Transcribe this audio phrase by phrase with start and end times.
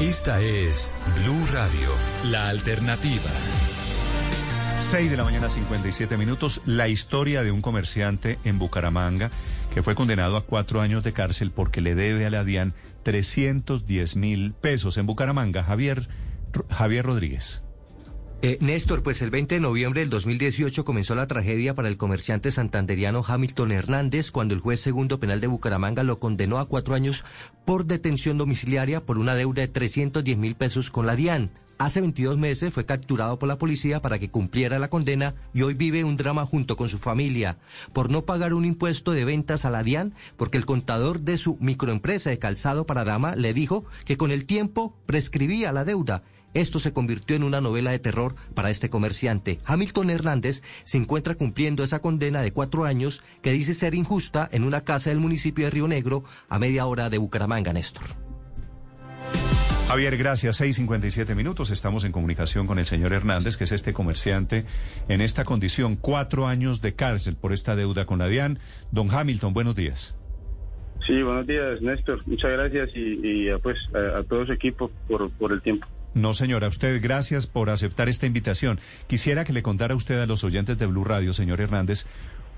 [0.00, 1.88] Esta es Blue Radio,
[2.30, 3.30] la alternativa.
[4.78, 6.62] 6 de la mañana, 57 minutos.
[6.66, 9.32] La historia de un comerciante en Bucaramanga
[9.74, 14.14] que fue condenado a cuatro años de cárcel porque le debe a la DIAN 310
[14.14, 15.64] mil pesos en Bucaramanga.
[15.64, 16.08] Javier,
[16.70, 17.64] Javier Rodríguez.
[18.40, 22.52] Eh, Néstor, pues el 20 de noviembre del 2018 comenzó la tragedia para el comerciante
[22.52, 27.24] santanderiano Hamilton Hernández cuando el juez segundo penal de Bucaramanga lo condenó a cuatro años
[27.64, 31.50] por detención domiciliaria por una deuda de 310 mil pesos con la DIAN.
[31.78, 35.74] Hace 22 meses fue capturado por la policía para que cumpliera la condena y hoy
[35.74, 37.58] vive un drama junto con su familia
[37.92, 41.56] por no pagar un impuesto de ventas a la DIAN porque el contador de su
[41.60, 46.22] microempresa de calzado para dama le dijo que con el tiempo prescribía la deuda.
[46.58, 49.58] Esto se convirtió en una novela de terror para este comerciante.
[49.64, 54.64] Hamilton Hernández se encuentra cumpliendo esa condena de cuatro años que dice ser injusta en
[54.64, 58.02] una casa del municipio de Río Negro a media hora de Bucaramanga, Néstor.
[59.86, 60.60] Javier, gracias.
[60.60, 61.70] 6.57 minutos.
[61.70, 64.64] Estamos en comunicación con el señor Hernández, que es este comerciante
[65.08, 65.94] en esta condición.
[65.94, 68.58] Cuatro años de cárcel por esta deuda con la DIAN.
[68.90, 70.16] Don Hamilton, buenos días.
[71.06, 72.26] Sí, buenos días, Néstor.
[72.26, 75.86] Muchas gracias y, y pues a, a, todo su equipo por, por el tiempo.
[76.18, 78.80] No, señora, usted gracias por aceptar esta invitación.
[79.06, 82.06] Quisiera que le contara a usted a los oyentes de Blue Radio, señor Hernández.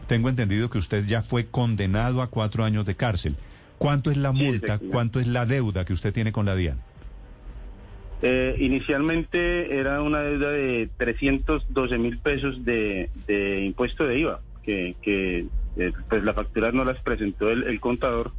[0.09, 3.37] Tengo entendido que usted ya fue condenado a cuatro años de cárcel.
[3.77, 4.79] ¿Cuánto es la multa?
[4.91, 6.79] ¿Cuánto es la deuda que usted tiene con la DIAN?
[8.23, 14.97] Eh, inicialmente era una deuda de 312 mil pesos de, de, impuesto de IVA, que,
[15.03, 18.33] que eh, pues la factura no las presentó el, el contador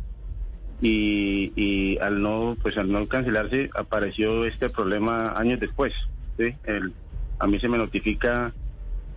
[0.82, 5.94] y, y, al no pues al no cancelarse apareció este problema años después.
[6.38, 6.56] ¿sí?
[6.64, 6.94] El,
[7.40, 8.54] a mí se me notifica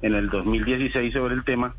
[0.02, 1.75] en el 2016 sobre el tema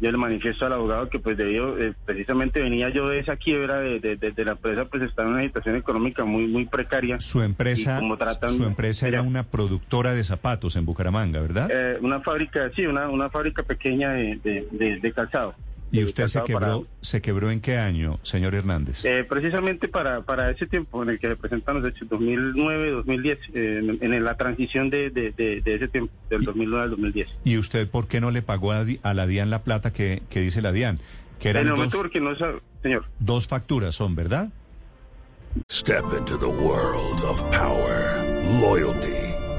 [0.00, 3.80] yo le manifiesto al abogado que pues debido, eh, precisamente venía yo de esa quiebra
[3.80, 7.18] de, de, de, la empresa, pues está en una situación económica muy muy precaria.
[7.20, 11.70] Su empresa, tratan, su empresa era una productora de zapatos en Bucaramanga, ¿verdad?
[11.72, 14.68] Eh, una fábrica, sí, una, una fábrica pequeña de,
[15.00, 15.54] de calzado.
[15.92, 19.04] ¿Y usted se quebró, se quebró en qué año, señor Hernández?
[19.04, 23.38] Eh, precisamente para, para ese tiempo en el que se presentan los hechos, 2009, 2010,
[23.54, 27.28] eh, en, en, la transición de, de, de, de, ese tiempo, del 2009 al 2010.
[27.44, 30.40] ¿Y usted por qué no le pagó a, a la DIAN la plata que, que
[30.40, 30.98] dice la DIAN?
[31.38, 33.04] Que eran en el momento dos, porque no sabe, señor.
[33.20, 34.50] Dos facturas son, ¿verdad?
[35.70, 38.22] Step into the world of power,
[38.60, 39.25] loyalty.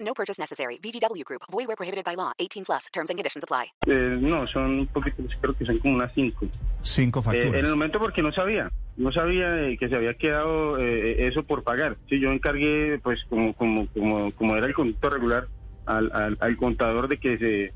[0.00, 0.78] No purchase necessary.
[0.78, 1.42] VGW Group.
[1.50, 2.32] Void where prohibited by law.
[2.38, 2.86] 18 plus.
[2.92, 3.72] Terms and conditions apply.
[3.86, 6.46] Eh, no, son un poquito, creo que son como unas cinco.
[6.82, 7.54] Cinco facturas.
[7.54, 8.70] Eh, en el momento porque no sabía.
[8.96, 11.96] No sabía eh, que se había quedado eh, eso por pagar.
[12.08, 15.48] Sí, yo encargué, pues, como como como como era el conducto regular,
[15.86, 17.72] al, al, al contador de que se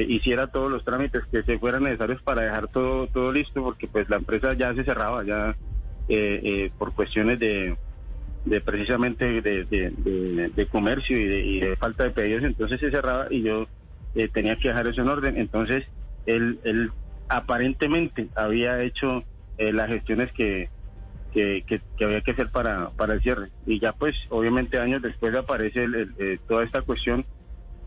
[0.00, 4.08] hiciera todos los trámites que se fueran necesarios para dejar todo todo listo, porque pues
[4.08, 5.56] la empresa ya se cerraba, ya
[6.78, 7.76] por cuestiones de
[8.44, 13.26] de precisamente de, de, de, de comercio y, de, falta de pedidos, entonces se cerraba
[13.30, 13.66] y yo
[14.14, 15.36] eh, tenía que dejar eso en orden.
[15.36, 15.84] Entonces
[16.26, 16.90] él, él
[17.28, 19.22] aparentemente había hecho
[19.58, 20.68] eh, las gestiones que,
[21.32, 23.50] que, había que hacer para, para el cierre.
[23.66, 27.24] Y ya pues obviamente años después aparece el, el, eh, toda esta cuestión.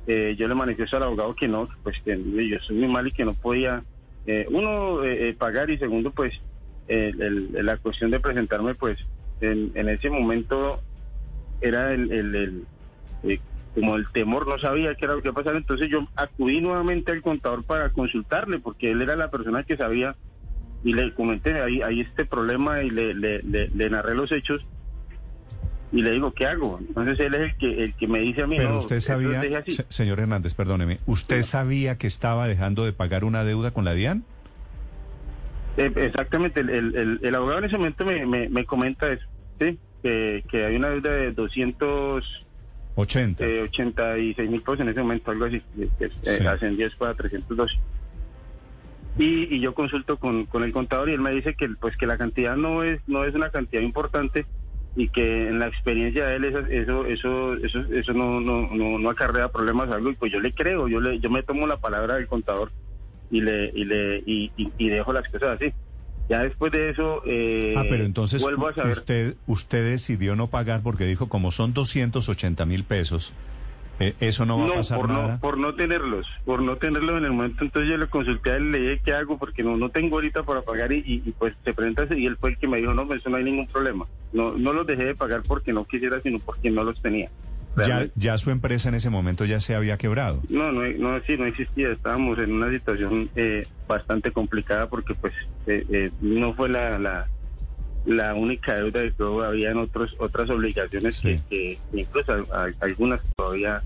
[0.07, 3.25] yo le manifiesto al abogado que no, pues que yo soy muy mal y que
[3.25, 3.83] no podía,
[4.49, 5.01] uno,
[5.37, 6.39] pagar y segundo pues
[6.87, 8.99] la cuestión de presentarme pues
[9.41, 10.81] en, en ese momento
[11.61, 12.63] era el, el, el
[13.23, 13.39] eh,
[13.73, 17.21] como el temor, no sabía qué era lo que pasaba, entonces yo acudí nuevamente al
[17.21, 20.15] contador para consultarle, porque él era la persona que sabía,
[20.83, 24.65] y le comenté, ahí, hay este problema, y le, le, le, le, narré los hechos,
[25.91, 26.79] y le digo, ¿qué hago?
[26.79, 29.41] Entonces él es el que, el que me dice a mí, Pero no, usted sabía,
[29.89, 34.23] señor Hernández, perdóneme, ¿usted sabía que estaba dejando de pagar una deuda con la DIAN?
[35.77, 39.25] Eh, exactamente, el, el, el, abogado en ese momento me, me, me comenta eso,
[39.59, 39.77] ¿sí?
[40.01, 42.45] Que, que, hay una deuda de 200,
[42.95, 43.45] 80.
[43.45, 46.45] eh, 86 mil pesos en ese momento, algo así, eh, eh, Sí.
[46.47, 47.75] ascendió a 312.
[49.17, 52.05] Y, y yo consulto con, con el contador y él me dice que pues que
[52.05, 54.45] la cantidad no es no es una cantidad importante
[54.97, 58.99] y que en la experiencia de él eso eso eso eso, eso no, no, no,
[58.99, 61.77] no acarrea problemas algo y pues yo le creo yo le yo me tomo la
[61.77, 62.71] palabra del contador
[63.29, 65.73] y le y le y, y- y dejo las cosas así.
[66.27, 68.91] Ya después de eso eh, ah, pero entonces vuelvo a saber.
[68.93, 73.31] usted, usted decidió no pagar porque dijo, como son 280 mil pesos,
[73.99, 75.33] eh, eso no va a pasar por nada.
[75.35, 77.63] no por no tenerlos por no tenerlos en el momento.
[77.63, 80.43] Entonces yo le consulté a él le dije qué hago porque no no tengo ahorita
[80.43, 82.77] para pagar y, y- y, pues se presenta ese- y él fue el que me
[82.77, 84.05] dijo no eso no hay ningún problema.
[84.33, 87.29] No no los dejé de pagar porque no quisiera sino porque no los tenía
[87.77, 90.41] Ya, ya su empresa en ese momento ya se había quebrado.
[90.49, 95.33] no no no sí no existía estábamos en una situación eh, bastante complicada porque pues
[95.67, 97.27] eh, eh, no fue la, la
[98.05, 101.39] la única deuda que luego había en otros otras obligaciones Sí.
[101.49, 103.81] que, que incluso a- a- algunas todavía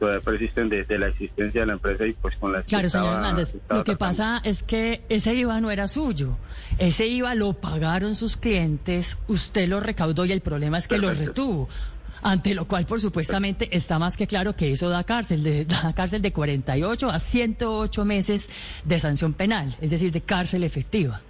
[0.00, 3.06] todavía persisten de, de la existencia de la empresa y pues con que Claro, señor
[3.06, 3.98] estaba- Hernández, estaba lo que tratando.
[3.98, 6.38] pasa es que ese IVA no era suyo.
[6.78, 11.12] Ese IVA lo pagaron sus clientes, usted lo recaudó y el problema es que lo
[11.12, 11.68] retuvo.
[12.22, 15.92] Ante lo cual, por supuestamente, está más que claro que eso da cárcel, de, da
[15.94, 18.48] cárcel de 48 a 108 meses
[18.84, 21.20] de sanción penal, es decir, de cárcel efectiva.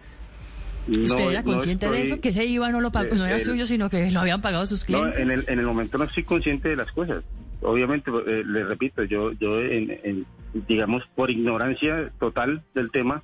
[0.86, 2.20] No, ¿Usted era no consciente de eso?
[2.20, 4.66] Que ese IVA no lo pagó, no era el- suyo, sino que lo habían pagado
[4.66, 5.18] sus No, clientes.
[5.20, 7.22] en el, en el momento no estoy consciente de las cosas.
[7.62, 10.26] Obviamente, eh, le repito, yo, yo en, en,
[10.66, 13.22] digamos, por ignorancia total del tema,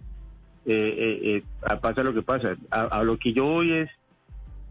[0.66, 2.54] eh, eh, eh, pasa lo que pasa.
[2.70, 3.90] A, a lo que yo voy es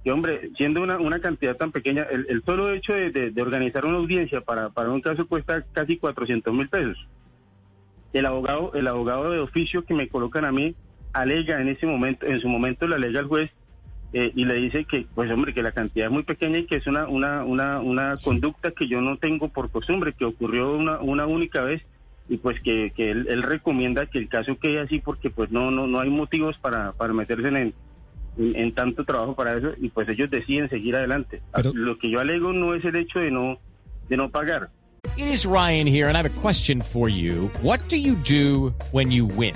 [0.04, 3.42] que, hombre, siendo una, una cantidad tan pequeña, el, el solo hecho de, de- de
[3.42, 6.98] organizar una audiencia para, para un caso cuesta casi 400 mil pesos.
[8.14, 10.76] El abogado, el abogado de oficio que me colocan a mí
[11.14, 13.52] alega en ese momento, en su momento le alega al juez
[14.14, 16.78] eh, y le dice que, pues hombre, que la cantidad es muy pequeña y que
[16.78, 21.00] es una una una, una conducta que yo no tengo por costumbre, que ocurrió una,
[21.02, 21.82] una única vez
[22.30, 25.72] y pues que, que él, él recomienda que el caso quede así porque pues no
[25.72, 27.74] no no hay motivos para, para meterse en,
[28.38, 31.42] en, en tanto trabajo para eso y pues ellos deciden seguir adelante.
[31.54, 33.58] Pero- Lo que yo alego no es el hecho de no
[34.10, 34.70] de no pagar.
[35.18, 37.50] It is Ryan here, and I have a question for you.
[37.62, 39.56] What do you do when you win?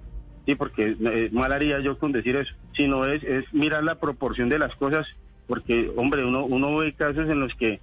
[0.45, 4.49] Sí, porque eh, mal haría yo con decir eso, sino es, es mirar la proporción
[4.49, 5.07] de las cosas,
[5.47, 7.79] porque, hombre, uno, uno ve casos en los que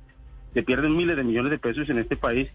[0.55, 2.49] se pierden miles de millones de pesos en este país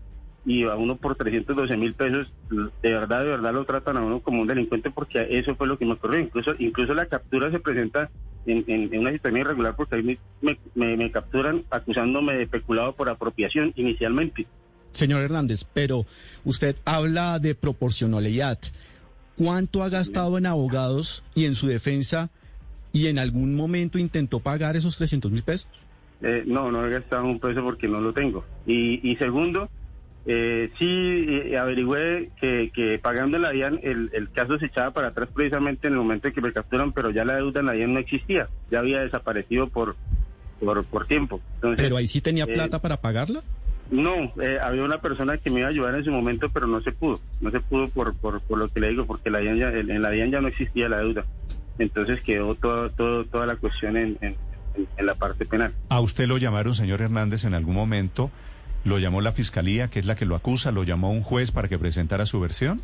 [0.45, 4.19] y a uno por 312 mil pesos, de verdad, de verdad lo tratan a uno
[4.19, 6.19] como un delincuente porque eso fue lo que me ocurrió.
[6.19, 8.09] Incluso, incluso la captura se presenta
[8.45, 12.93] en, en- una situación irregular porque ahí me, me- me- me capturan acusándome de peculado
[12.93, 14.45] por apropiación inicialmente.
[14.91, 16.05] Señor Hernández, pero
[16.43, 18.59] usted habla de proporcionalidad.
[19.37, 22.29] ¿Cuánto ha gastado en abogados y en su defensa
[22.91, 25.67] y en algún momento intentó pagar esos 300 mil pesos?
[26.21, 28.45] Eh, no, no he gastado un peso porque no lo tengo.
[28.65, 29.69] Y, y segundo,
[30.25, 35.09] eh, sí eh, averigüé que, que pagando la DIAN el, el caso se echaba para
[35.09, 37.73] atrás precisamente en el momento en que me capturan, pero ya la deuda en la
[37.73, 39.97] DIAN no existía, ya había desaparecido por,
[40.61, 41.41] por, por tiempo.
[41.55, 43.41] Entonces, Pero ahí sí tenía eh, plata para pagarla.
[43.91, 46.81] No, eh, había una persona que me iba a ayudar en su momento, pero no
[46.81, 47.19] se pudo.
[47.41, 50.01] No se pudo por, por, por lo que le digo, porque la DIAN ya, en
[50.01, 51.25] la DIAN ya no existía la deuda.
[51.79, 54.35] Entonces quedó todo, todo, toda la cuestión en, en,
[55.05, 55.73] la parte penal.
[55.89, 58.31] ¿A usted lo llamaron, señor Hernández, en algún momento?
[58.85, 60.71] ¿Lo llamó la fiscalía, que es la que lo acusa?
[60.71, 62.81] ¿Lo llamó un juez para que presentara su versión?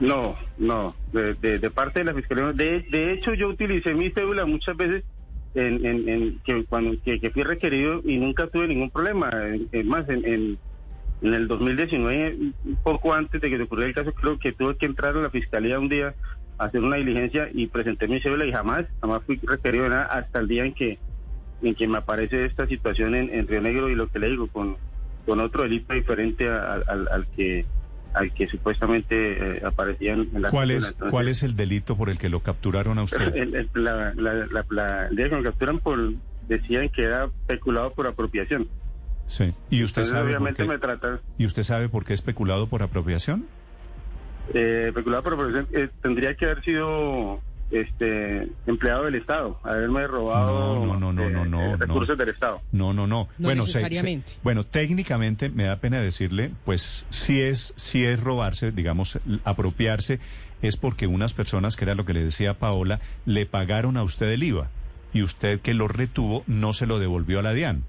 [0.00, 2.52] No, no, de, de, de parte de la fiscalía.
[2.52, 5.04] De, de hecho, yo utilicé mi cédula muchas veces
[5.54, 9.30] en, en, en que cuando que, que fui requerido y nunca tuve ningún problema.
[9.72, 10.58] En más, en, en,
[11.22, 14.76] en el 2019, un poco antes de que se ocurriera el caso, creo que tuve
[14.76, 16.14] que entrar a la fiscalía un día
[16.58, 20.04] a hacer una diligencia y presenté mi cédula y jamás, jamás fui requerido de nada
[20.04, 20.98] hasta el día en que
[21.62, 24.46] en que me aparece esta situación en, en Río Negro y lo que le digo
[24.46, 24.78] con,
[25.26, 27.66] con otro delito diferente al, al que
[28.14, 29.14] al que supuestamente
[29.58, 32.40] eh, aparecían en la ¿Cuál es, Entonces, ¿Cuál es el delito por el que lo
[32.40, 33.34] capturaron a usted?
[33.34, 35.98] el, el- la, la, la, la- el día que me capturan por
[36.48, 38.68] decían que era peculado por apropiación.
[39.28, 39.44] Sí.
[39.70, 40.68] ¿Y usted Entonces, sabe por obviamente qué?
[40.68, 43.46] me tratan ¿Y usted sabe por qué especulado por apropiación?
[44.52, 45.68] eh, peculado por apropiación.
[45.72, 47.40] eh, tendría que haber sido
[47.70, 51.76] este empleado del Estado, haberme robado No, no, no, eh, no, no, eh, no.
[51.76, 52.60] recursos del Estado.
[52.72, 53.28] No, no, no.
[53.38, 54.32] No bueno, se- se- necesariamente.
[54.42, 60.18] bueno, técnicamente me da pena decirle, pues sí es, sí es robarse, digamos, apropiarse,
[60.62, 64.28] es porque unas personas, que era lo que le decía Paola, le pagaron a usted
[64.30, 64.68] el IVA
[65.12, 67.84] y usted que lo retuvo no se lo devolvió a la DIAN.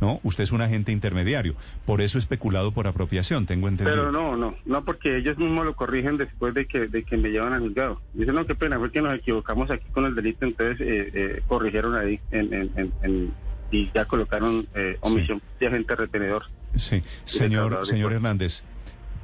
[0.00, 0.20] ¿No?
[0.22, 1.56] Usted es un agente intermediario.
[1.84, 3.96] Por eso especulado por apropiación, tengo entendido.
[3.96, 7.30] Pero no, no, no porque ellos mismos lo corrigen después de que de que me
[7.30, 8.00] llevan al juzgado.
[8.14, 11.42] Dicen, no, qué pena, fue que nos equivocamos aquí con el delito, entonces eh, eh,
[11.48, 13.34] corrigieron ahí en, en- en- en-
[13.72, 16.44] y ya colocaron eh, omisión de agente retenedor.
[16.76, 18.12] Sí, señor, señor.
[18.12, 18.62] Hernández,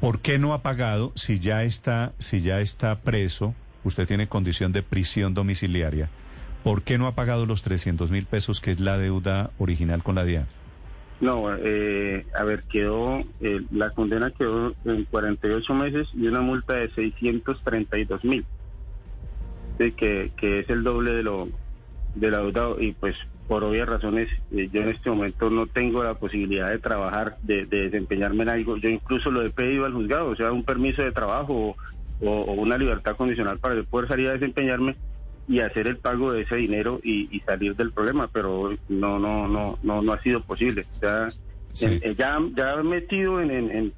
[0.00, 3.54] ¿por qué no ha pagado si ya está, si ya está preso?
[3.84, 6.08] Usted tiene condición de prisión domiciliaria.
[6.64, 10.14] ¿Por qué no ha pagado los 300 mil pesos que es la deuda original con
[10.14, 10.46] la DIAN?
[11.24, 16.74] No, eh, a ver, quedó, eh, la condena quedó en 48 meses y una multa
[16.74, 18.44] de 632 mil,
[19.78, 21.48] sí, que, que es el doble de lo
[22.14, 23.16] de la deuda y pues
[23.48, 27.64] por obvias razones eh, yo en este momento no tengo la posibilidad de trabajar, de,
[27.64, 28.76] de desempeñarme en algo.
[28.76, 31.74] Yo incluso lo he pedido al juzgado, o sea, un permiso de trabajo
[32.20, 34.94] o, o una libertad condicional para yo poder salir a desempeñarme
[35.46, 39.46] y hacer el pago de ese dinero y, y salir del problema, pero no, no,
[39.48, 40.86] no, no, no ha sido posible.
[41.00, 41.28] Sea,
[41.74, 41.86] Sí.
[41.86, 43.92] eh, ya, ya metido en, en, en-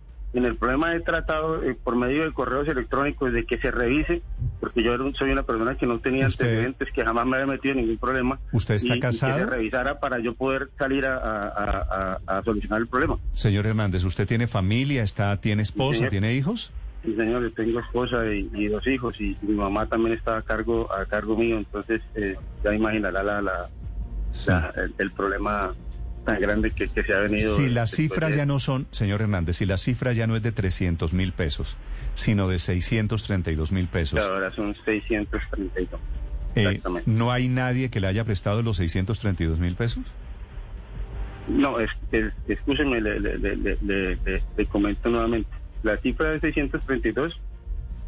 [0.44, 4.20] el problema he tratado eh, por medio de correos electrónicos de que se revise,
[4.60, 7.36] porque yo era un- soy una persona que no tenía Usted- antecedentes, que jamás me
[7.36, 8.38] había metido en ningún problema.
[8.52, 9.38] ¿Usted está y- y que casado?
[9.38, 13.16] se revisara para yo poder salir a, a- a- a- a solucionar el problema.
[13.34, 16.70] Señor Hernández, ¿usted tiene familia, está, tiene esposa, tiene hijos?
[17.06, 20.42] Sí, señor, yo tengo esposa y, y dos hijos y, mi mamá también está a
[20.42, 22.34] cargo a cargo mío, entonces eh,
[22.64, 23.70] ya imaginará la, la,
[24.46, 25.72] la- el, el problema
[26.24, 27.54] tan grande que, que se ha venido.
[27.54, 30.42] Si las cifras de- ya no son, señor Hernández, si la cifra ya no es
[30.42, 31.76] de 300 mil pesos,
[32.14, 36.00] sino de 632 mil pesos, Ahora son 632.
[36.56, 37.08] eh, Exactamente.
[37.08, 40.02] ¿no hay nadie que le haya prestado los 632 mil pesos?
[41.46, 45.48] No, es, es- escúcheme, le, le, le, le- le- le- le comento nuevamente.
[45.82, 47.38] La cifra es 632,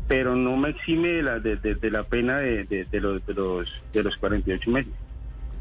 [0.08, 3.25] pero no me exime de la, de, de- de la pena de, de- de los,
[3.26, 4.92] de, los, de los 48 meses.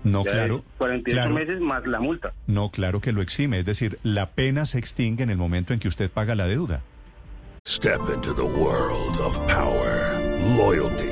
[0.04, 0.56] No, Ya claro.
[0.58, 1.34] es 48 claro.
[1.36, 2.32] meses más la multa.
[2.46, 3.60] No, claro que lo exime.
[3.60, 6.82] Es decir, la pena se extingue en el momento en que usted paga la deuda.
[7.68, 10.22] Step into the world of power,
[10.56, 11.12] loyalty,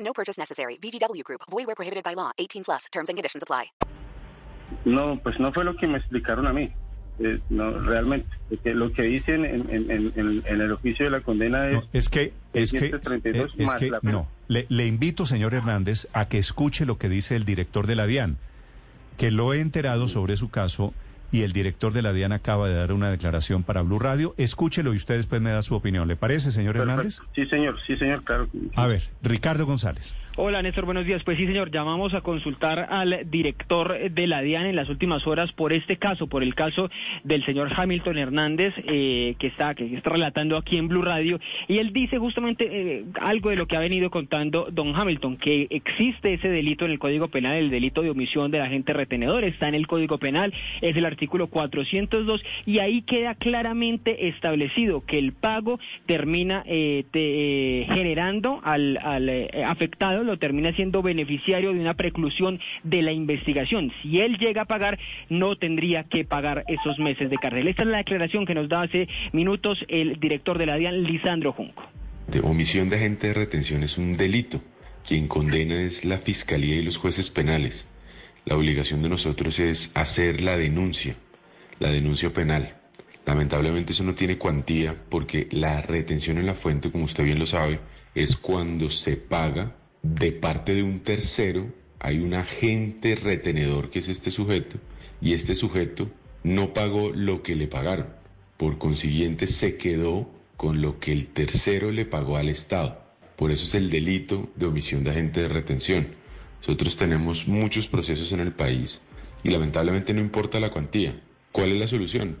[0.00, 0.78] No purchase necessary.
[0.78, 1.42] VGW Group.
[1.50, 2.32] Void where prohibited by law.
[2.38, 2.84] 18 plus.
[2.90, 3.70] Terms and conditions apply.
[4.84, 6.70] No, pues no fue lo que me explicaron a mí.
[7.18, 8.28] Eh, no, realmente.
[8.48, 11.74] Porque lo que dicen en, en, en, en- en el oficio de la condena es...
[11.74, 14.26] No, es que, es que, 632 es que, no.
[14.48, 18.06] Le, le invito, señor Hernández, a que escuche lo que dice el director de la
[18.06, 18.38] DIAN,
[19.18, 20.94] que lo he enterado sobre su caso
[21.32, 24.34] y el director de la DIAN acaba de dar una declaración para Blue Radio.
[24.36, 26.08] Escúchelo y usted después me da su opinión.
[26.08, 27.20] ¿Le parece, señor Hernández?
[27.34, 28.48] Sí, señor, sí, señor, claro.
[28.74, 30.14] A ver, Ricardo González.
[30.36, 31.24] Hola Néstor, buenos días.
[31.24, 35.50] Pues sí, señor, llamamos a consultar al director de la DIAN en las últimas horas
[35.50, 36.88] por este caso, por el caso
[37.24, 41.78] del señor Hamilton Hernández, eh, que está que está relatando aquí en Blue Radio, y
[41.78, 46.34] él dice justamente eh, algo de lo que ha venido contando don Hamilton, que existe
[46.34, 49.74] ese delito en el Código Penal, el delito de omisión del agente retenedor, está en
[49.74, 55.80] el Código Penal, es el artículo 402, y ahí queda claramente establecido que el pago
[56.06, 58.96] termina eh, generando al,
[59.66, 63.92] afectado, lo termina siendo beneficiario de una preclusión de la investigación.
[64.02, 64.98] Si él llega a pagar,
[65.28, 67.68] no tendría que pagar esos meses de cárcel.
[67.68, 71.52] Esta es la declaración que nos da hace minutos el director de la DIAN, Lisandro
[71.52, 71.82] Junco.
[72.28, 74.60] De omisión de agente de retención es un delito.
[75.06, 77.88] Quien condena es la fiscalía y los jueces penales.
[78.44, 81.16] La obligación de nosotros es hacer la denuncia,
[81.78, 82.76] la denuncia penal.
[83.26, 87.46] Lamentablemente eso no tiene cuantía porque la retención en la fuente, como usted bien lo
[87.46, 87.80] sabe,
[88.14, 94.08] es cuando se paga de parte de un tercero, hay un agente retenedor que es
[94.08, 94.78] este sujeto,
[95.20, 96.10] y este sujeto
[96.42, 98.06] no pagó lo que le pagaron.
[98.56, 103.00] Por consiguiente, se quedó con lo que el tercero le pagó al Estado.
[103.36, 106.08] Por eso es el delito de omisión de agente de retención.
[106.60, 109.00] Nosotros tenemos muchos procesos en el país
[109.42, 111.18] y lamentablemente no importa la cuantía.
[111.52, 112.36] ¿Cuál es la solución?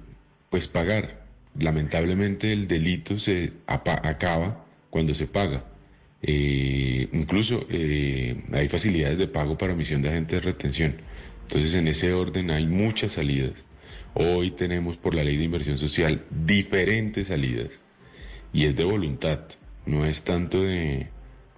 [0.50, 1.24] Pues pagar.
[1.58, 5.64] Lamentablemente el delito se acaba cuando se paga.
[6.22, 10.96] Eh, incluso eh, hay facilidades de pago para omisión de agente de retención.
[11.42, 13.64] Entonces, en ese orden hay muchas salidas.
[14.14, 17.68] Hoy tenemos por la ley de inversión social diferentes salidas
[18.52, 19.40] y es de voluntad,
[19.86, 21.08] no es tanto de,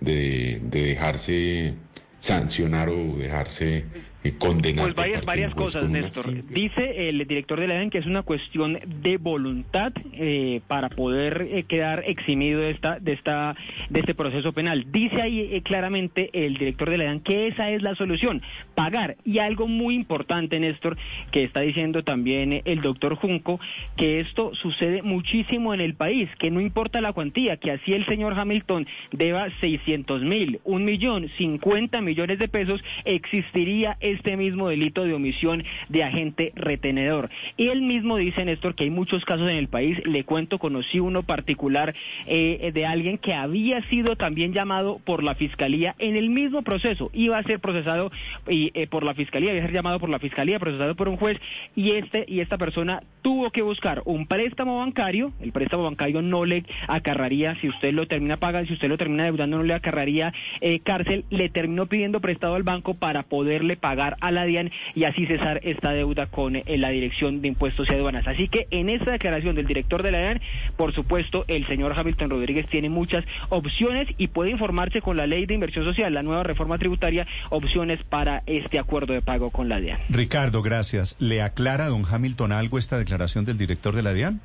[0.00, 1.74] de, de dejarse
[2.20, 3.84] sancionar o dejarse.
[4.22, 6.44] Pues varias, varias cosas, Néstor.
[6.48, 11.48] Dice el director de la EDEN que es una cuestión de voluntad eh, para poder
[11.50, 13.56] eh, quedar eximido de esta, de esta,
[13.90, 14.86] de este proceso penal.
[14.92, 18.42] Dice ahí claramente el director de la EDEN que esa es la solución,
[18.76, 19.16] pagar.
[19.24, 20.96] Y algo muy importante, Néstor,
[21.32, 23.58] que está diciendo también el doctor Junco,
[23.96, 28.06] que esto sucede muchísimo en el país, que no importa la cuantía, que así el
[28.06, 35.04] señor Hamilton deba 600 mil, un millón, 50 millones de pesos, existiría este mismo delito
[35.04, 37.30] de omisión de agente retenedor.
[37.56, 39.98] Y él mismo dice, Néstor, que hay muchos casos en el país.
[40.06, 41.94] Le cuento, conocí uno particular
[42.26, 47.10] eh, de alguien que había sido también llamado por la fiscalía en el mismo proceso.
[47.12, 48.10] Iba a ser procesado
[48.48, 51.16] y, eh, por la fiscalía, iba a ser llamado por la fiscalía, procesado por un
[51.16, 51.38] juez,
[51.74, 55.32] y este y esta persona tuvo que buscar un préstamo bancario.
[55.40, 59.24] El préstamo bancario no le acarraría, si usted lo termina pagando, si usted lo termina
[59.24, 61.24] deudando, no le acarraría eh, cárcel.
[61.30, 65.60] Le terminó pidiendo prestado al banco para poderle pagar a la DIAN y así cesar
[65.62, 68.26] esta deuda con eh, la Dirección de Impuestos y Aduanas.
[68.26, 70.40] Así que en esta declaración del director de la DIAN,
[70.76, 75.46] por supuesto, el señor Hamilton Rodríguez tiene muchas opciones y puede informarse con la ley
[75.46, 79.80] de inversión social, la nueva reforma tributaria, opciones para este acuerdo de pago con la
[79.80, 80.00] DIAN.
[80.08, 81.16] Ricardo, gracias.
[81.20, 84.40] ¿Le aclara don Hamilton algo esta declaración del director de la DIAN?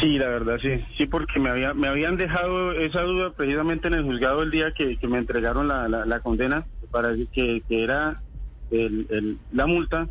[0.00, 3.94] Sí, la verdad sí, sí, porque me había me habían dejado esa duda precisamente en
[3.94, 8.22] el juzgado el día que, me entregaron la, la, condena para que, que era
[8.70, 10.08] el, la multa,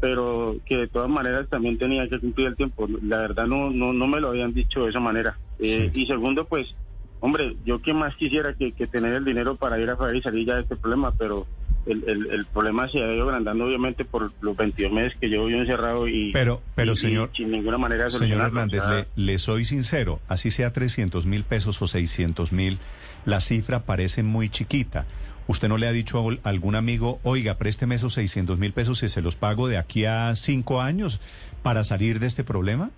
[0.00, 2.88] pero que de todas maneras también tenía que cumplir el tiempo.
[3.02, 5.38] La verdad no no, no me lo habían dicho de esa manera.
[5.60, 6.74] Eh, y segundo, pues,
[7.20, 10.46] hombre, yo que más quisiera que, tener el dinero para ir a pagar y salir
[10.46, 11.46] ya de este problema, pero
[11.86, 15.58] el, el, problema se ha ido agrandando obviamente por los 22 meses que llevo yo
[15.58, 20.20] encerrado y pero pero señor sin ninguna manera de señor Hernández le, le, soy sincero
[20.28, 22.78] así sea 300 mil pesos o 600 mil
[23.24, 25.06] la cifra parece muy chiquita
[25.48, 29.08] ¿Usted no le ha dicho a algún amigo, oiga, présteme esos 600 mil pesos y
[29.08, 31.20] se los pago de aquí a cinco años
[31.62, 32.90] para salir de este problema?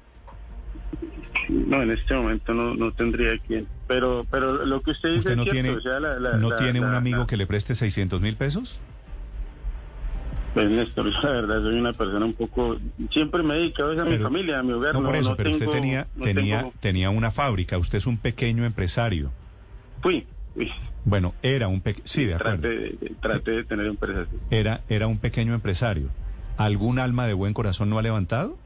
[1.48, 3.66] No, en este momento no, no tendría quien.
[3.86, 5.76] Pero, pero lo que usted dice ¿Usted no es tiene,
[6.38, 8.80] ¿no tiene un amigo que le preste 600 mil pesos?
[10.54, 12.78] Pues Néstor, la verdad soy una persona un poco...
[13.10, 14.94] Siempre me he dedicado a mi familia, a mi hogar.
[14.94, 19.32] No, por eso, pero usted tenía, tenía, tenía una fábrica, usted es un pequeño empresario.
[20.00, 20.26] Fui,
[21.04, 22.06] bueno, era un pequeño...
[22.06, 22.62] Sí, de acuerdo.
[23.20, 24.26] Traté, de tener empresa.
[24.50, 26.08] Era, era un pequeño empresario.
[26.56, 28.56] ¿Algún alma de buen corazón no ha levantado?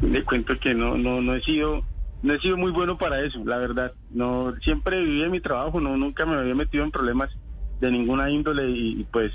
[0.00, 1.84] Le cuento que no, no, no he sido,
[2.26, 3.92] no he sido muy bueno para eso, la verdad.
[4.10, 7.30] No, siempre viví en mi trabajo, no, nunca me había metido en problemas
[7.80, 9.32] de ninguna índole y, pues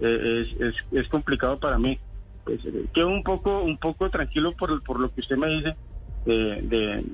[0.00, 1.98] eh, es, es, es, complicado para mí.
[2.44, 5.74] Pues, eh, quedo un poco, un poco tranquilo por, por lo que usted me dice
[6.26, 7.04] eh, de,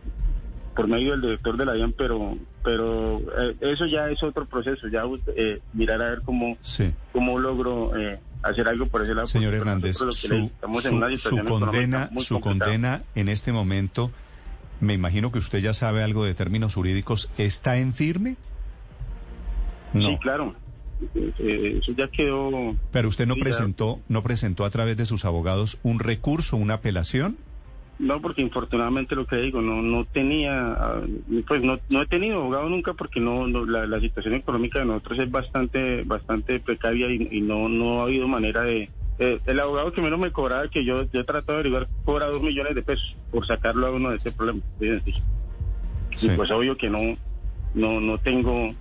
[0.74, 4.88] por medio del director de la DIAN, pero pero eh, eso ya es otro proceso,
[4.88, 5.02] ya
[5.36, 6.58] eh, mirar a ver cómo,
[7.12, 9.26] cómo logro eh, hacer algo por ese lado.
[9.26, 10.50] Señor Hernández, su,
[11.46, 14.10] condena, su condena en este momento,
[14.80, 18.36] me imagino que usted ya sabe algo de términos jurídicos, ¿está en firme?
[19.92, 20.54] Sí, claro.
[21.38, 22.76] Eso ya quedó.
[22.92, 27.38] Pero usted no presentó, no presentó a través de sus abogados un recurso, una apelación.
[27.98, 31.02] No, porque infortunadamente lo que digo, no no tenía, ah,
[31.46, 35.30] pues no, no he tenido abogado nunca porque no, la, situación económica de nosotros es
[35.30, 38.88] bastante bastante precaria y, no no ha habido manera de...
[39.22, 42.26] Eh, el abogado que menos me cobraba, que yo, yo he tratado de averiguar, cobra
[42.26, 44.61] dos millones de pesos por sacarlo a uno de este problema.
[44.80, 47.16] Y pues obvio que no,
[47.74, 48.74] no, no tengo,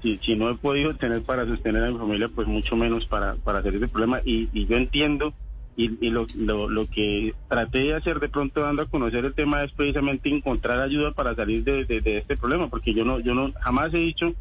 [0.00, 3.34] si, si no he podido tener para sostener a mi familia, pues mucho menos para,
[3.34, 4.20] para hacer ese problema.
[4.24, 5.34] Y, y yo entiendo
[5.76, 6.26] y, lo,
[6.68, 10.78] lo, que traté de hacer de pronto dando a conocer el tema es precisamente encontrar
[10.80, 11.86] ayuda para salir de,
[12.18, 14.34] este problema, porque yo no, yo no jamás he dicho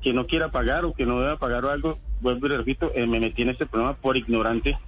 [0.00, 3.06] que no quiera pagar o que no deba pagar o algo, vuelvo y repito, eh,
[3.06, 4.78] me metí en este problema por ignorante,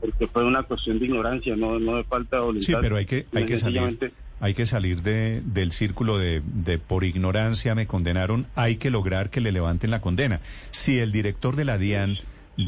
[0.00, 2.66] porque fue una cuestión de ignorancia, no, no de falta de voluntad.
[2.66, 6.78] Sí, pero hay que, hay que salir, hay que salir de, del círculo de, de
[6.78, 10.40] por ignorancia me condenaron, hay que lograr que le levanten la condena.
[10.70, 12.18] Si el director de la DIAN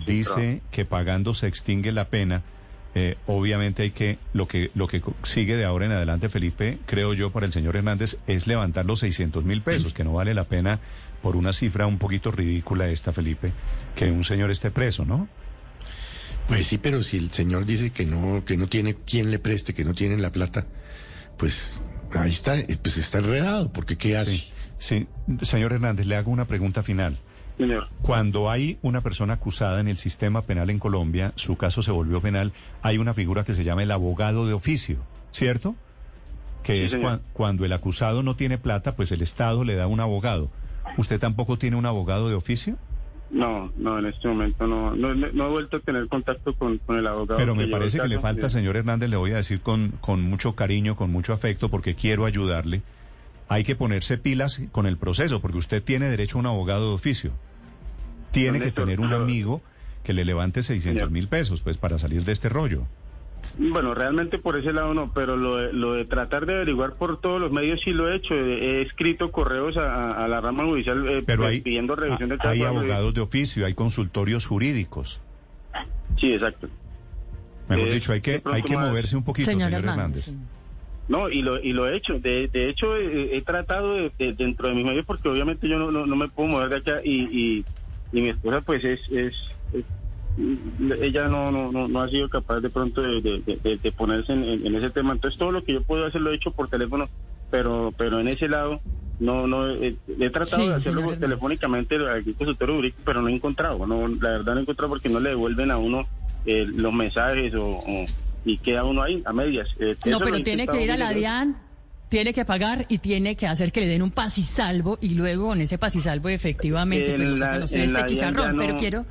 [0.07, 2.43] dice que pagando se extingue la pena.
[2.95, 7.15] Eh, obviamente hay que lo que lo que sigue de ahora en adelante, Felipe, creo
[7.15, 10.45] yo, para el señor Hernández, es levantar los 600 mil pesos, que no vale la
[10.45, 10.79] pena
[11.23, 13.53] por una cifra un poquito ridícula esta, Felipe,
[13.95, 15.29] que un señor esté preso, ¿no?
[16.49, 19.75] Pues sí, pero si el señor dice que no que no tiene quien le preste,
[19.75, 20.67] que no tiene la plata,
[21.39, 21.81] pues
[22.15, 24.45] ahí está, pues está enredado, porque ¿qué hace?
[24.79, 25.07] sí.
[25.43, 27.19] señor Hernández, le hago una pregunta final.
[27.59, 27.89] Señor.
[28.01, 32.21] Cuando hay una persona acusada en el sistema penal en Colombia, su caso se volvió
[32.21, 34.99] penal, hay una figura que se llama el abogado de oficio,
[35.31, 35.77] ¿cierto?
[36.65, 36.99] Que es
[37.33, 40.51] cuando el acusado no tiene plata, pues el Estado le da un abogado.
[40.97, 42.77] ¿Usted tampoco tiene un abogado de oficio?
[43.31, 47.39] No, no, en este momento no, no, he vuelto a tener contacto con, el abogado.
[47.39, 50.55] Pero me parece que le falta, señor Hernández, le voy a decir con, con mucho
[50.55, 52.83] cariño, con mucho afecto, porque quiero ayudarle.
[53.49, 56.95] Hay que ponerse pilas con el proceso, porque usted tiene derecho a un abogado de
[56.95, 57.33] oficio.
[58.33, 59.63] Tiene que tener un amigo
[60.05, 62.87] que le levante 600 mil pesos, pues, para salir de este rollo.
[63.59, 67.21] Bueno, realmente por ese lado no, pero lo de, lo de tratar de averiguar por
[67.21, 68.35] todos los medios sí lo he hecho.
[68.35, 72.51] He, escrito correos a, la rama judicial eh, pero pues, pidiendo revisión de caso.
[72.51, 75.21] Hay abogados de oficio, hay consultorios jurídicos.
[76.19, 76.69] Sí, exacto.
[77.69, 80.33] Mejor eh, dicho, hay que, hay que moverse un poquito, señor, Hernández.
[81.09, 82.19] No, y lo, y lo he hecho.
[82.19, 86.17] De, de hecho, he, tratado de, dentro de mis medios, porque obviamente yo no, no,
[86.17, 87.65] me puedo mover de acá y, y,
[88.13, 89.53] y mi esposa pues es, es
[91.01, 95.13] ella no, no, no, ha sido capaz de pronto de, ponerse en, ese tema.
[95.13, 97.09] Entonces todo lo que yo puedo hacer lo he hecho por teléfono,
[97.51, 98.81] pero pero en ese lado
[99.21, 103.87] no no eh, he, tratado de hacerlo telefónicamente al consultorio pero no he encontrado.
[103.87, 106.07] no La verdad no he encontrado porque no le devuelven a uno
[106.47, 107.81] eh, los mensajes o,
[108.45, 109.69] y queda uno ahí a medias.
[109.79, 111.57] Eh, no, pero tiene que ir a la DIAN
[112.09, 115.63] tiene que pagar y tiene que hacer que le den un pasisalvo y luego con
[115.63, 119.07] ese pasisalvo efectivamente pues, no este chicharrón, pero quiero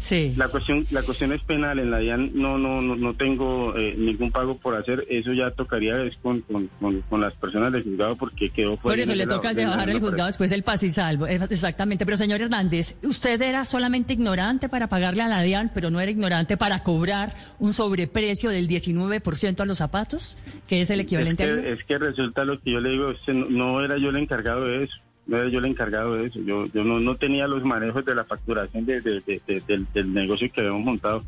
[0.00, 0.32] Sí.
[0.36, 1.78] La cuestión, la cuestión es penal.
[1.78, 5.06] En la DIAN no, no, no, no tengo eh, ningún pago por hacer.
[5.08, 8.96] Eso ya tocaría es con, con, las personas del juzgado porque quedó fuera.
[8.96, 11.26] Por eso le toca llevar el juzgado después el paz y salvo.
[11.26, 12.06] Exactamente.
[12.06, 16.10] Pero señor Hernández, usted era solamente ignorante para pagarle a la DIAN, pero no era
[16.10, 21.62] ignorante para cobrar un sobreprecio del 19% a los zapatos, que es el equivalente es
[21.62, 21.72] que, a.
[21.72, 23.12] Es que resulta lo que yo le digo,
[23.50, 24.96] no era yo el encargado de eso
[25.30, 26.40] no era yo el encargado de eso.
[26.40, 30.82] Yo, yo no, no tenía los manejos de la facturación de, del, negocio que habíamos
[30.82, 31.22] montado.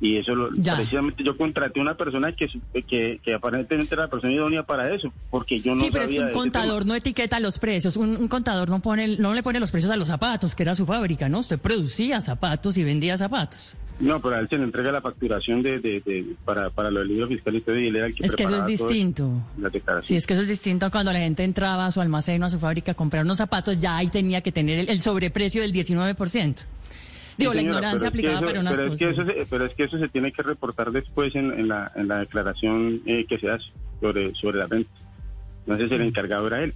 [0.00, 2.48] Y eso, lo, precisamente yo contraté una persona que,
[2.82, 6.30] que, aparentemente era la persona idónea para eso, porque yo no Sí, pero es un
[6.30, 9.96] contador no etiqueta los precios, un, contador no pone no le pone los precios a
[9.96, 11.38] los zapatos, que era su fábrica, ¿no?
[11.40, 13.76] Usted producía zapatos y vendía zapatos.
[14.00, 17.08] No, pero a él se le entrega la facturación de, de, para, para lo del
[17.08, 19.30] libro fiscal y todo, y él era el que Es que eso es distinto.
[20.02, 22.50] sí, es que eso es distinto cuando la gente entraba a su almacén o a
[22.50, 26.66] su fábrica a comprar unos zapatos, ya ahí tenía que tener el, sobreprecio del 19%.
[27.38, 29.08] Digo, la ignorancia aplicada para unas pero cosas.
[29.08, 31.68] Es que eso se, pero es que eso se tiene que reportar después en, en,
[31.68, 33.64] la, en la declaración eh, que se hace
[34.00, 34.90] sobre, sobre la venta.
[35.60, 36.74] Entonces el encargado era él,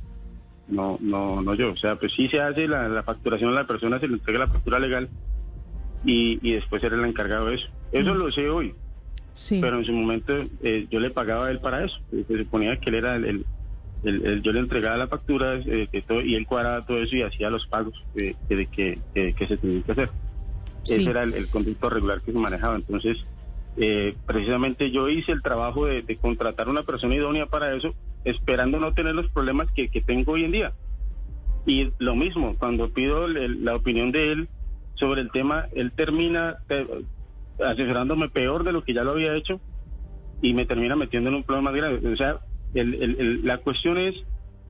[0.68, 1.72] no, no, no yo.
[1.72, 4.38] O sea, pues sí se hace la, la facturación a la persona, se le entrega
[4.38, 5.08] la factura legal
[6.04, 7.68] y, y después era el encargado de eso.
[7.92, 8.74] Eso lo sé hoy.
[9.32, 9.58] Sí.
[9.60, 11.98] Pero en su momento eh, yo le pagaba a él para eso.
[12.10, 13.44] Se suponía que él era el,
[14.02, 15.88] el, yo le entregaba la factura eh,
[16.24, 19.82] y él cuadraba todo eso y hacía los pagos eh, de que, que, se tenía
[19.82, 20.10] que hacer.
[20.84, 22.76] Ese era el, conducto regular que se manejaba.
[22.76, 23.18] Entonces,
[24.24, 28.94] precisamente yo hice el trabajo de, de, contratar una persona idónea para eso, esperando no
[28.94, 30.72] tener los problemas que, que tengo hoy en día.
[31.66, 34.48] Y lo mismo, cuando pido la opinión de él,
[34.96, 36.86] sobre el tema, él termina eh,
[37.64, 39.60] asesorándome peor de lo que ya lo había hecho
[40.42, 42.12] y me termina metiendo en un problema más grave.
[42.12, 42.40] O sea,
[42.74, 44.14] el, el, el, la cuestión es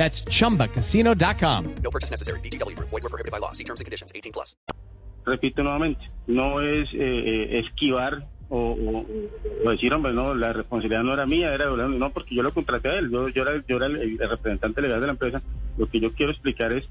[0.00, 1.74] That's chumbacasino.com.
[1.82, 2.40] No purchase necessary.
[2.40, 2.74] BGW.
[2.78, 3.52] Void were prohibited by law.
[3.52, 4.56] See terms and conditions 18 plus.
[5.26, 9.04] Repito nuevamente, no es eh, eh, esquivar o,
[9.62, 12.54] o, decir, hombre, no, la responsabilidad no era mía, era de no, porque yo lo
[12.54, 15.42] contraté a él, yo, yo era, yo era el, representante legal de la empresa.
[15.76, 16.88] Lo que yo quiero explicar es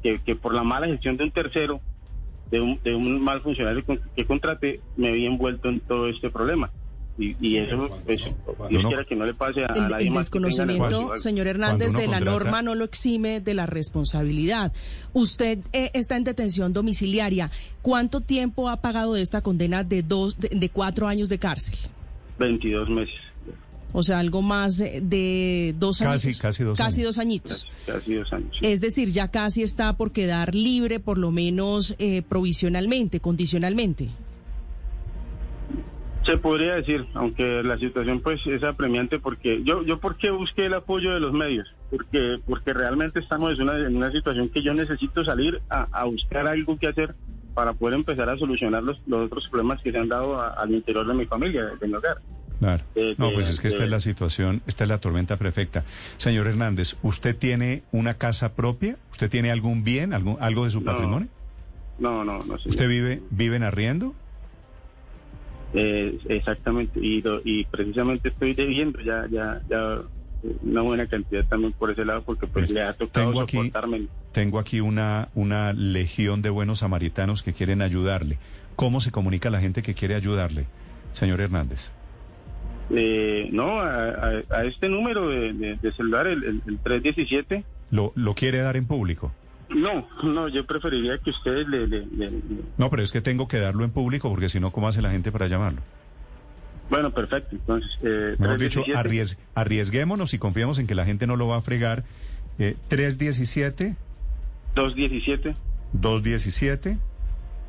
[0.00, 1.80] que, que por la mala gestión de un tercero,
[2.52, 6.70] de un, de un mal funcionario que contraté, me vi envuelto en todo este problema.
[7.18, 11.92] Y, eso, pues, quiera que no le pase a, el, nadie el desconocimiento, señor Hernández,
[11.92, 14.72] de la norma no lo exime de la responsabilidad.
[15.12, 17.50] Usted eh, está en detención domiciliaria.
[17.82, 21.76] ¿Cuánto tiempo ha pagado de esta condena de dos, de, cuatro años de cárcel?
[22.38, 23.20] 22 meses.
[23.92, 26.14] O sea, algo más de dos años.
[26.14, 27.16] Casi, casi dos casi años.
[27.16, 27.66] Dos añitos.
[27.86, 28.58] Casi, dos años.
[28.62, 34.08] Es decir, ya casi está por quedar libre, por lo menos eh, provisionalmente, condicionalmente.
[36.24, 40.66] Se podría decir, aunque la situación pues es apremiante porque yo yo por qué busqué
[40.66, 44.62] el apoyo de los medios, porque porque realmente estamos en una, en una situación que
[44.62, 47.14] yo necesito salir a, buscar algo que hacer
[47.54, 50.70] para poder empezar a solucionar los, los otros problemas que se han dado a- al
[50.70, 52.18] interior de mi familia, de mi hogar.
[52.60, 52.84] Claro.
[52.94, 55.84] De- No, pues es que esta es la situación, esta es la tormenta perfecta.
[56.18, 58.96] Señor Hernández, ¿usted tiene una casa propia?
[59.10, 60.86] ¿Usted tiene algún bien, algún, algo de su No.
[60.92, 61.28] patrimonio?
[61.98, 62.58] No, no, no.
[62.58, 62.68] señor.
[62.68, 64.14] ¿Usted vive, vive en arriendo?
[65.74, 70.00] Eh, exactamente, y, lo- y precisamente estoy debiendo ya, ya, ya
[70.62, 74.06] una buena cantidad también por ese lado, porque pues le ha tocado Tengo aquí, soportarme.
[74.32, 78.38] tengo aquí una, una legión de buenos samaritanos que quieren ayudarle.
[78.76, 80.66] ¿Cómo se comunica la gente que quiere ayudarle,
[81.12, 81.90] señor Hernández?
[82.90, 87.64] Eh, no, a, a- a este número de, de- de celular, el, el- el 317,
[87.90, 89.32] ¿Lo, ¿Lo quiere dar en público?
[89.82, 91.86] No, no, yo preferiría que ustedes le...
[91.86, 92.42] le- le- le-
[92.78, 95.10] No, pero es que tengo que darlo en público porque si no, ¿cómo hace la
[95.10, 95.82] gente para llamarlo?
[96.90, 97.90] Bueno, perfecto, entonces...
[98.02, 101.56] Eh, Mejor dicho, 317, arries- arriesguémonos y confiemos en que la gente no lo va
[101.56, 102.04] a fregar.
[102.58, 103.96] Eh, 317
[104.74, 105.54] 217
[105.92, 106.98] 217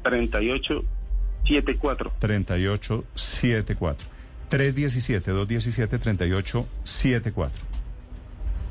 [0.04, 4.08] 3874 3874.
[4.50, 7.66] 317 217 3874.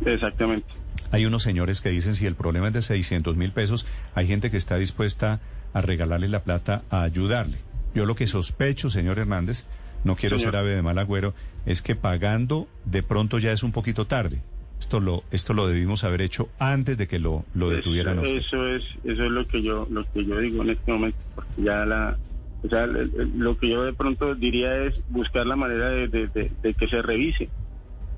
[0.07, 0.67] Exactamente.
[1.11, 4.51] Hay unos señores que dicen si el problema es de 600 mil pesos, hay gente
[4.51, 5.41] que está dispuesta
[5.73, 7.59] a regalarle la plata a ayudarle.
[7.95, 9.67] Yo lo que sospecho, señor Hernández,
[10.05, 10.53] no quiero Señor.
[10.55, 11.35] ser ave de mal agüero,
[11.67, 14.41] es que pagando de pronto ya es un poquito tarde.
[14.81, 18.67] Esto lo, esto lo debimos haber hecho antes de que lo, lo detuvieran a eso,
[18.67, 21.85] es eso es lo que yo lo que yo digo en este momento porque ya
[21.87, 22.17] la
[22.65, 26.51] o sea lo que yo de pronto diría es buscar la manera de, de- de-
[26.63, 27.49] de que se revise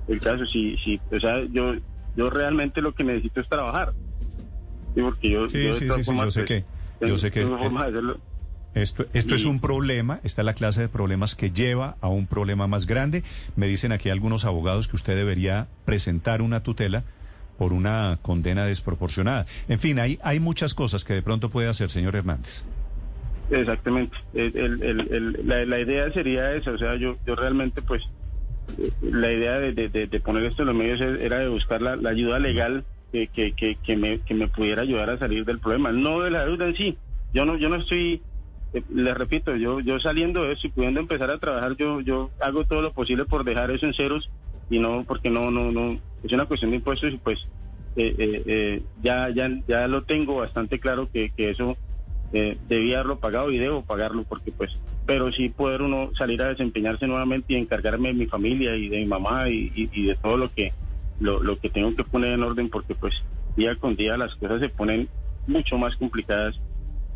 [0.08, 1.74] el caso si si o sea yo
[2.16, 3.92] yo realmente lo que necesito es trabajar
[4.94, 6.64] Sí, porque yo, Sí, yo sí, sí, sí, yo sé pues, que-
[7.08, 8.18] yo sé que- hacerlo.
[8.74, 12.26] Esto, esto es un problema, esta es la clase de problemas que lleva a un
[12.28, 13.22] problema más grande.
[13.56, 17.02] Me dicen aquí algunos abogados que usted debería presentar una tutela
[17.58, 19.46] por una condena desproporcionada.
[19.68, 22.62] En fin, hay, hay muchas cosas que de pronto puede hacer, señor Hernández.
[23.50, 24.16] Exactamente.
[24.32, 28.02] El- el- el- el- la, la idea sería esa, o sea, yo, yo realmente pues
[28.02, 28.08] eh,
[29.00, 33.28] la idea de, poner esto en los medios era de buscar la, ayuda legal que,
[33.28, 36.44] que, que, que me, que me pudiera ayudar a salir del problema, no de la
[36.44, 36.98] deuda en sí.
[37.32, 38.22] Yo no, yo no estoy,
[38.72, 42.30] eh, les repito, yo, yo saliendo de eso y pudiendo empezar a trabajar, yo, yo
[42.40, 44.30] hago todo lo posible por dejar eso en ceros
[44.70, 47.46] y no, porque no, no, no, es una cuestión de impuestos y pues
[47.96, 51.76] eh, eh, eh, ya, ya, ya lo tengo bastante claro que, que eso
[52.32, 54.72] eh, debía haberlo pagado y debo pagarlo porque pues
[55.06, 58.98] pero sí poder uno salir a desempeñarse nuevamente y encargarme de mi familia y de
[58.98, 59.72] mi mamá y,
[60.06, 60.72] de todo lo que
[61.20, 63.14] lo, que tengo que poner en orden porque pues
[63.56, 65.08] día con día las cosas se ponen
[65.46, 66.58] mucho más complicadas.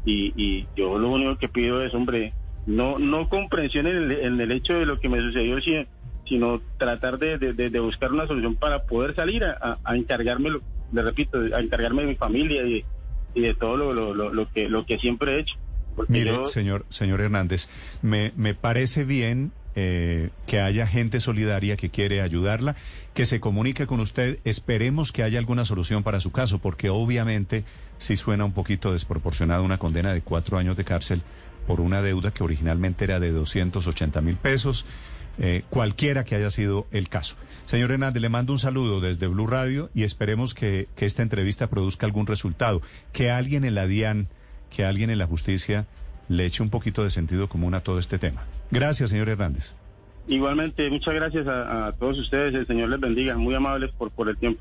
[0.04, 2.32] Y, y yo lo único que pido es hombre
[2.66, 5.86] no no comprensión en el, en el hecho de lo que me sucedió si-
[6.24, 10.50] sino tratar de, de- buscar una solución para poder salir a, a, encargarme
[10.92, 12.84] le repito a encargarme de mi familia y,
[13.34, 15.54] y de todo lo, lo, lo, que lo que siempre he hecho
[16.08, 17.68] Mire, yo- señor, señor Hernández,
[18.02, 22.74] me, me parece bien eh, que haya gente solidaria que quiere ayudarla,
[23.14, 24.38] que se comunique con usted.
[24.44, 27.64] Esperemos que haya alguna solución para su caso, porque obviamente
[27.98, 31.22] sí suena un poquito desproporcionada una condena de cuatro años de cárcel
[31.66, 34.86] por una deuda que originalmente era de 280 mil pesos.
[35.40, 37.36] eh, cualquiera que haya sido el caso.
[37.64, 41.68] Señor Hernández, le mando un saludo desde Blue Radio y esperemos que, que esta entrevista
[41.70, 42.82] produzca algún resultado.
[43.12, 44.26] Que alguien en la DIAN,
[44.70, 45.86] que alguien en la justicia
[46.28, 48.44] le eche un poquito de sentido común a todo este tema.
[48.70, 49.74] Gracias, señor Hernández.
[50.26, 54.36] igualmente muchas gracias a, todos ustedes el señor les bendiga muy amables por por el
[54.36, 54.60] tiempo